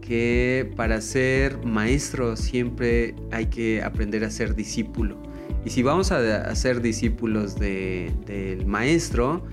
[0.00, 5.16] que para ser maestro siempre hay que aprender a ser discípulo.
[5.64, 9.44] Y si vamos a, ser discípulos del maestro,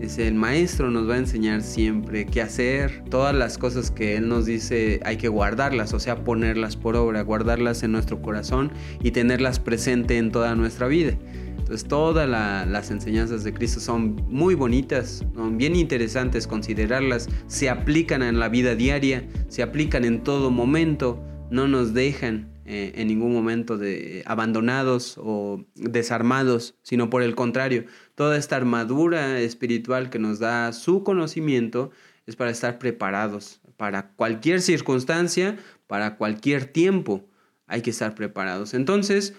[0.00, 4.46] el maestro nos va a enseñar siempre qué hacer, todas las cosas que él nos
[4.46, 9.60] dice hay que guardarlas, o sea, ponerlas por obra, guardarlas en nuestro corazón y tenerlas
[9.60, 11.18] presente en toda nuestra vida.
[11.66, 18.22] Entonces todas las enseñanzas de Cristo son muy bonitas, son bien interesantes considerarlas, se aplican
[18.22, 23.32] en la vida diaria, se aplican en todo momento, no nos dejan eh, en ningún
[23.32, 30.38] momento de abandonados o desarmados, sino por el contrario, toda esta armadura espiritual que nos
[30.38, 31.90] da su conocimiento
[32.26, 37.24] es para estar preparados para cualquier circunstancia, para cualquier tiempo.
[37.66, 38.74] Hay que estar preparados.
[38.74, 39.34] Entonces,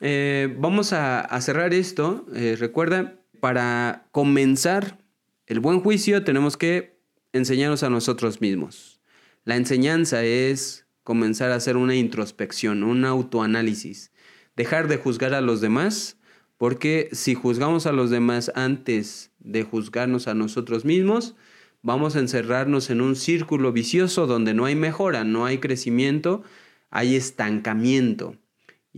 [0.00, 2.26] eh, vamos a, cerrar esto.
[2.34, 4.98] Eh, recuerda, para comenzar
[5.46, 6.98] el buen juicio tenemos que
[7.32, 9.00] enseñarnos a nosotros mismos.
[9.44, 14.12] La enseñanza es comenzar a hacer una introspección, un autoanálisis.
[14.56, 16.18] Dejar de juzgar a los demás,
[16.58, 21.36] porque si juzgamos a los demás antes de juzgarnos a nosotros mismos,
[21.82, 26.42] vamos a encerrarnos en un círculo vicioso donde no hay mejora, no hay crecimiento,
[26.90, 28.36] hay estancamiento.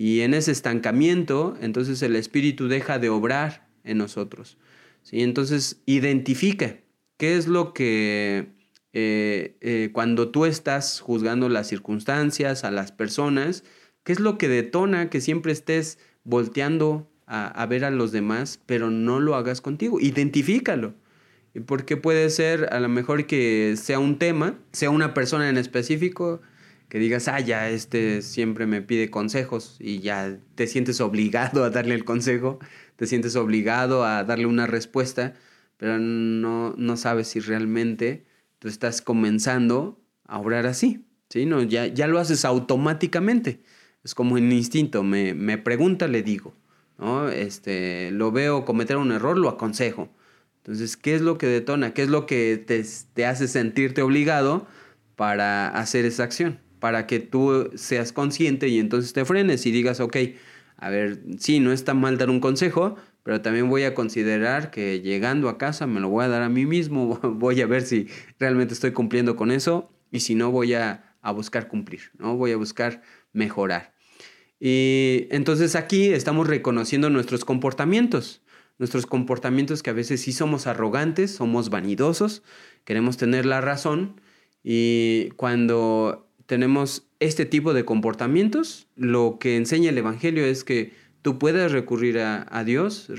[0.01, 4.57] Y en ese estancamiento, entonces el espíritu deja de obrar en nosotros.
[5.03, 5.23] ¿sí?
[5.23, 6.77] Entonces, identifica
[7.17, 8.53] qué es lo que
[8.93, 13.65] eh, eh, cuando tú estás juzgando las circunstancias, a las personas,
[14.05, 18.91] ¿qué es lo que detona que siempre estés volteando a, ver a los demás, pero
[18.91, 19.99] no lo hagas contigo?
[19.99, 20.95] Identifícalo.
[21.67, 26.41] Porque puede ser a lo mejor que sea un tema, sea una persona en específico,
[26.89, 31.71] que digas, ah, ya, este siempre me pide consejos y ya te sientes obligado a
[31.71, 32.59] darle el consejo,
[32.97, 35.35] te sientes obligado a darle una respuesta,
[35.77, 38.25] pero no, no sabes si realmente
[38.59, 41.47] tú estás comenzando a obrar así, ¿sí?
[41.47, 43.63] No, ya, ya lo haces automáticamente.
[44.03, 46.55] Es como un instinto, me, me pregunta, le digo,
[46.99, 47.29] ¿no?
[47.29, 50.09] Este, lo veo cometer un error, lo aconsejo.
[50.59, 51.95] Entonces, ¿qué es lo que detona?
[51.95, 54.67] ¿Qué es lo que te, te hace sentirte obligado
[55.17, 56.61] para hacer esa acción?
[56.81, 60.17] Para que tú seas consciente y entonces te frenes y digas, ok,
[60.77, 65.01] a ver, sí, no está mal dar un consejo, pero también voy a considerar que
[65.01, 68.07] llegando a casa me lo voy a dar a mí mismo, voy a ver si
[68.39, 72.39] realmente estoy cumpliendo con eso y si no voy a, buscar cumplir, ¿no?
[72.39, 73.03] Voy a buscar
[73.35, 73.93] mejorar.
[74.59, 78.41] Y entonces aquí estamos reconociendo nuestros comportamientos,
[78.79, 82.43] nuestros comportamientos que a veces sí somos arrogantes, somos vanidosos,
[82.87, 84.23] queremos tener la razón
[84.63, 91.39] y cuando tenemos este tipo de comportamientos, lo que enseña el Evangelio es que tú
[91.39, 93.13] puedes recurrir a, Dios,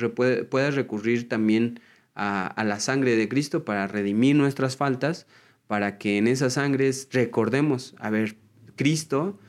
[0.49, 1.79] puedes recurrir también
[2.15, 5.27] a, la sangre de Cristo para redimir nuestras faltas,
[5.67, 8.35] para que en esas sangres recordemos, a ver,
[8.75, 9.39] Cristo,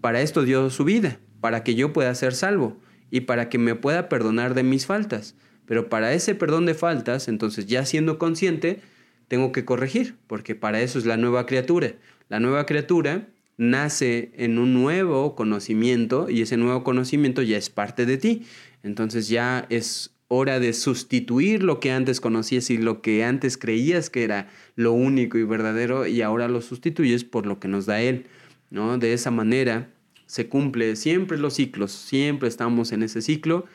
[0.00, 2.78] para esto dio su vida, para que yo pueda ser salvo
[3.10, 5.34] y para que me pueda perdonar de mis faltas.
[5.66, 8.82] Pero para ese perdón de faltas, entonces ya siendo consciente,
[9.26, 11.94] tengo que corregir, porque para eso es la nueva criatura.
[12.28, 18.06] La nueva criatura nace en un nuevo conocimiento y ese nuevo conocimiento ya es parte
[18.06, 18.46] de ti.
[18.82, 24.10] Entonces ya es hora de sustituir lo que antes conocías y lo que antes creías
[24.10, 28.00] que era lo único y verdadero y ahora lo sustituyes por lo que nos da
[28.00, 28.26] Él.
[28.70, 28.98] ¿no?
[28.98, 29.90] De esa manera
[30.26, 33.66] se cumple siempre los ciclos, siempre estamos en ese ciclo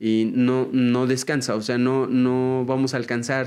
[0.00, 3.46] y no, no descansa, o sea, no, no vamos a alcanzar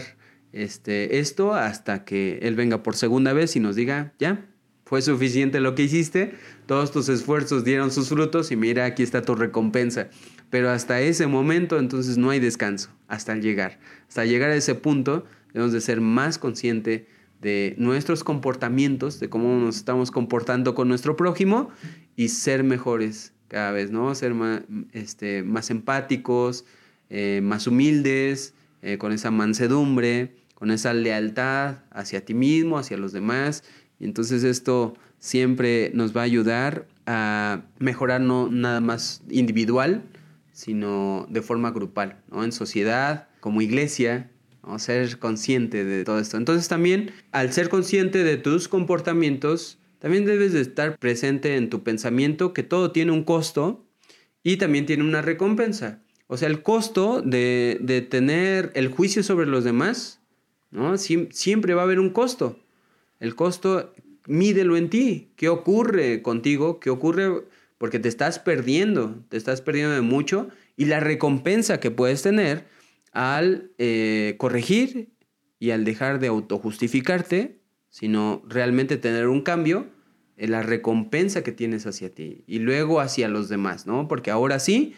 [0.55, 4.45] este, esto hasta que Él venga por segunda vez y nos diga, ya,
[4.85, 6.33] fue suficiente lo que hiciste,
[6.65, 10.07] todos tus esfuerzos dieron sus frutos y mira, aquí está tu recompensa.
[10.49, 13.79] Pero hasta ese momento entonces no hay descanso, hasta llegar.
[14.07, 17.01] Hasta llegar a ese punto debemos de ser más conscientes
[17.41, 21.69] de nuestros comportamientos, de cómo nos estamos comportando con nuestro prójimo
[22.15, 24.15] y ser mejores cada vez, ¿no?
[24.15, 24.61] Ser más,
[24.93, 26.63] este, más empáticos,
[27.09, 33.11] eh, más humildes, eh, con esa mansedumbre, con esa lealtad hacia ti mismo, hacia los
[33.13, 33.63] demás
[33.99, 40.03] y entonces esto siempre nos va a ayudar a mejorar no nada más individual,
[40.51, 42.43] sino de forma grupal, ¿no?
[42.43, 44.31] En sociedad, como iglesia,
[44.65, 44.79] ¿no?
[44.79, 46.37] ser consciente de todo esto.
[46.37, 51.83] Entonces también, al ser consciente de tus comportamientos, también debes de estar presente en tu
[51.83, 53.85] pensamiento que todo tiene un costo
[54.43, 56.01] y también tiene una recompensa.
[56.27, 60.21] O sea, el costo de, de tener el juicio sobre los demás,
[60.75, 60.97] ¿no?
[60.97, 62.59] siempre va a haber un costo.
[63.19, 63.93] El costo,
[64.27, 65.31] mídelo en ti.
[65.35, 66.79] ¿Qué ocurre contigo?
[66.79, 67.43] ¿Qué ocurre?
[67.77, 70.49] Porque te estás perdiendo, te estás perdiendo de mucho.
[70.77, 72.65] Y la recompensa que puedes tener
[73.11, 75.09] al eh, corregir
[75.57, 79.87] y al dejar de autojustificarte, sino realmente tener un cambio,
[80.37, 84.07] en la recompensa que tienes hacia ti y luego hacia los demás, ¿no?
[84.07, 84.93] Porque ahora sí,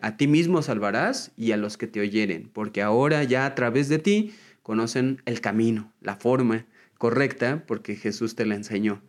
[0.00, 3.88] a ti mismo salvarás y a los que te oyeren, porque ahora ya a través
[3.88, 4.32] de ti
[4.62, 6.66] conocen el camino, la forma
[6.98, 9.02] correcta, porque Jesús te la enseñó.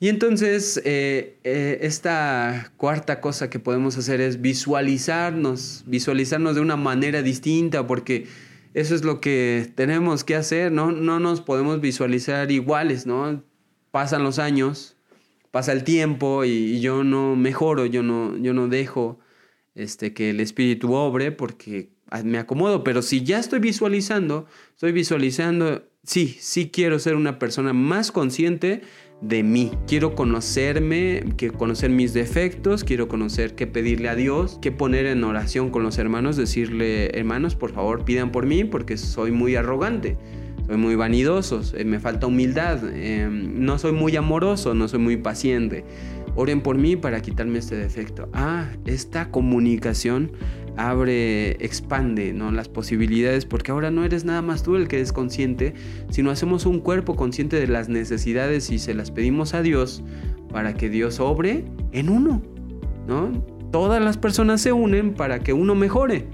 [0.00, 6.76] Y entonces, eh, eh, esta cuarta cosa que podemos hacer es visualizarnos, visualizarnos de una
[6.76, 8.28] manera distinta, porque
[8.74, 10.92] eso es lo que tenemos que hacer, ¿no?
[10.92, 13.42] No nos podemos visualizar iguales, ¿no?
[13.90, 14.96] Pasan los años,
[15.50, 19.18] pasa el tiempo y, yo no mejoro, yo no, yo no dejo
[19.74, 21.90] este, que el espíritu obre porque
[22.24, 27.72] me acomodo, pero si ya estoy visualizando, estoy visualizando, sí, sí quiero ser una persona
[27.72, 28.82] más consciente
[29.20, 29.72] de mí.
[29.86, 35.24] Quiero conocerme, quiero conocer mis defectos, quiero conocer qué pedirle a Dios, qué poner en
[35.24, 40.16] oración con los hermanos, decirle, hermanos, por favor, pidan por mí porque soy muy arrogante.
[40.66, 45.16] Soy muy vanidoso, eh, me falta humildad, em, no soy muy amoroso, no soy muy
[45.16, 45.84] paciente.
[46.34, 48.28] Oren por mí para quitarme este defecto.
[48.34, 50.32] Ah, esta comunicación
[50.78, 52.52] abre, expande ¿no?
[52.52, 55.74] las posibilidades, porque ahora no eres nada más tú el que es consciente,
[56.08, 60.04] sino hacemos un cuerpo consciente de las necesidades y se las pedimos a Dios
[60.50, 62.42] para que Dios obre en uno.
[63.08, 63.44] ¿no?
[63.72, 66.26] Todas las personas se unen para que uno mejore.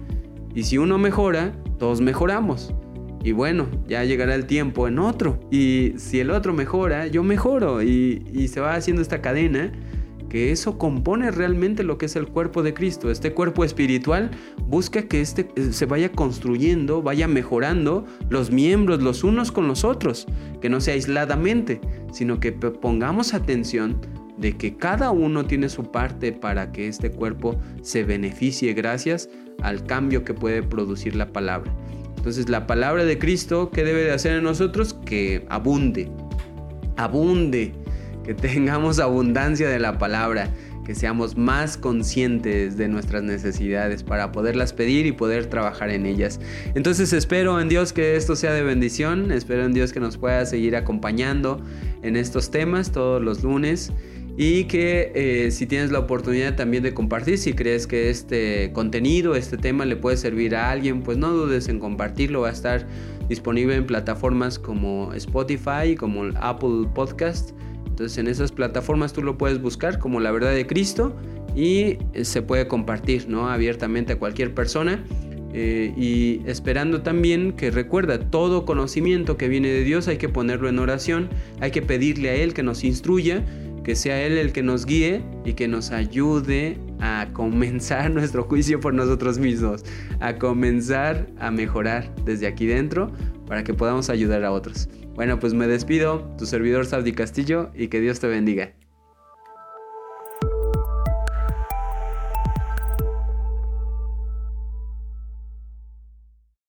[0.54, 2.74] Y si uno mejora, todos mejoramos.
[3.24, 5.40] Y bueno, ya llegará el tiempo en otro.
[5.50, 7.82] Y si el otro mejora, yo mejoro.
[7.82, 9.72] Y, y se va haciendo esta cadena
[10.34, 13.08] que eso compone realmente lo que es el cuerpo de Cristo.
[13.08, 14.32] Este cuerpo espiritual
[14.66, 19.84] busca que este eh, se vaya construyendo, vaya mejorando los miembros los unos con los
[19.84, 20.26] otros,
[20.60, 21.80] que no sea aisladamente,
[22.12, 24.00] sino que pongamos atención
[24.36, 29.28] de que cada uno tiene su parte para que este cuerpo se beneficie gracias
[29.62, 31.72] al cambio que puede producir la palabra.
[32.16, 34.94] Entonces la palabra de Cristo, ¿qué debe de hacer en nosotros?
[34.94, 36.10] Que abunde,
[36.96, 37.72] abunde
[38.24, 40.50] que tengamos abundancia de la palabra,
[40.84, 46.40] que seamos más conscientes de nuestras necesidades para poderlas pedir y poder trabajar en ellas.
[46.74, 50.44] Entonces espero en Dios que esto sea de bendición, espero en Dios que nos pueda
[50.46, 51.60] seguir acompañando
[52.02, 53.92] en estos temas todos los lunes
[54.36, 59.36] y que eh, si tienes la oportunidad también de compartir, si crees que este contenido,
[59.36, 62.86] este tema le puede servir a alguien, pues no dudes en compartirlo, va a estar
[63.28, 67.52] disponible en plataformas como Spotify, como Apple Podcast
[67.94, 71.14] entonces en esas plataformas tú lo puedes buscar como la verdad de Cristo
[71.54, 73.48] y eh, se puede compartir ¿no?
[73.48, 75.04] abiertamente a cualquier persona.
[75.52, 80.68] Eh, y esperando también que recuerda, todo conocimiento que viene de Dios hay que ponerlo
[80.68, 81.28] en oración,
[81.60, 83.44] hay que pedirle a Él que nos instruya,
[83.84, 88.80] que sea Él el que nos guíe y que nos ayude a comenzar nuestro juicio
[88.80, 89.84] por nosotros mismos,
[90.18, 93.12] a comenzar a mejorar desde aquí dentro
[93.46, 94.88] para que podamos ayudar a otros.
[95.14, 98.72] Bueno, pues me despido, tu servidor Saudi Castillo, y que Dios te bendiga.